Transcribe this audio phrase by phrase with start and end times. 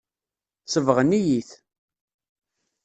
[0.65, 1.49] Sebɣen-iyi-t.